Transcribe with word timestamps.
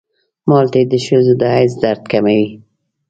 مالټې 0.49 0.83
د 0.91 0.93
ښځو 1.05 1.33
د 1.41 1.41
حیض 1.55 1.73
درد 1.83 2.03
کموي. 2.11 2.45